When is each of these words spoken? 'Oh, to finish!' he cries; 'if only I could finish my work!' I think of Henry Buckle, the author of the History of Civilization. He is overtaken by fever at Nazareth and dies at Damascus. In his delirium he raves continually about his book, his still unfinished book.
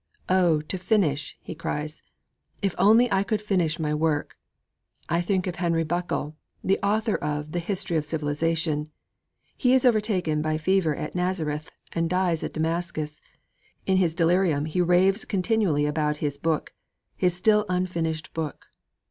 'Oh, 0.29 0.61
to 0.61 0.79
finish!' 0.79 1.37
he 1.43 1.53
cries; 1.53 2.01
'if 2.63 2.73
only 2.79 3.07
I 3.11 3.21
could 3.21 3.39
finish 3.39 3.77
my 3.77 3.93
work!' 3.93 4.35
I 5.07 5.21
think 5.21 5.45
of 5.45 5.57
Henry 5.57 5.83
Buckle, 5.83 6.35
the 6.63 6.79
author 6.83 7.13
of 7.17 7.51
the 7.51 7.59
History 7.59 7.97
of 7.97 8.03
Civilization. 8.03 8.89
He 9.55 9.75
is 9.75 9.85
overtaken 9.85 10.41
by 10.41 10.57
fever 10.57 10.95
at 10.95 11.13
Nazareth 11.13 11.69
and 11.93 12.09
dies 12.09 12.43
at 12.43 12.53
Damascus. 12.53 13.21
In 13.85 13.97
his 13.97 14.15
delirium 14.15 14.65
he 14.65 14.81
raves 14.81 15.23
continually 15.23 15.85
about 15.85 16.17
his 16.17 16.39
book, 16.39 16.73
his 17.15 17.35
still 17.35 17.67
unfinished 17.69 18.33
book. 18.33 18.65